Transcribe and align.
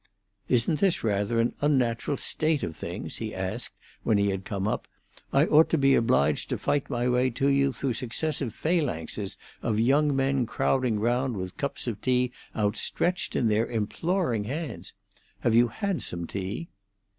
"Isn't 0.49 0.79
this 0.79 1.03
rather 1.03 1.39
an 1.39 1.53
unnatural 1.61 2.17
state 2.17 2.63
of 2.63 2.75
things?" 2.75 3.17
he 3.17 3.35
asked 3.35 3.75
when 4.01 4.17
he 4.17 4.29
had 4.31 4.45
come 4.45 4.67
up. 4.67 4.87
"I 5.31 5.45
ought 5.45 5.69
to 5.69 5.77
be 5.77 5.93
obliged 5.93 6.49
to 6.49 6.57
fight 6.57 6.89
my 6.89 7.07
way 7.07 7.29
to 7.29 7.47
you 7.49 7.71
through 7.71 7.93
successive 7.93 8.51
phalanxes 8.51 9.37
of 9.61 9.79
young 9.79 10.15
men 10.15 10.47
crowding 10.47 10.99
round 10.99 11.37
with 11.37 11.55
cups 11.55 11.85
of 11.85 12.01
tea 12.01 12.31
outstretched 12.55 13.35
in 13.35 13.47
their 13.47 13.67
imploring 13.67 14.45
hands. 14.45 14.95
Have 15.41 15.53
you 15.53 15.67
had 15.67 16.01
some 16.01 16.25
tea?" 16.25 16.69